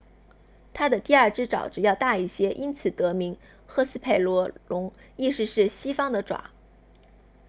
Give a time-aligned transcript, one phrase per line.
[0.73, 6.49] 它的第二只爪子要大一些因此得名赫斯佩罗龙意思是西方的爪